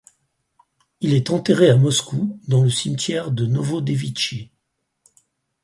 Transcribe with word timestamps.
Il 1.01 1.13
est 1.13 1.29
enterré 1.29 1.69
à 1.69 1.75
Moscou 1.77 2.39
dans 2.47 2.63
le 2.63 2.71
cimetière 2.71 3.29
de 3.29 3.45
Novodevitchi. 3.45 4.49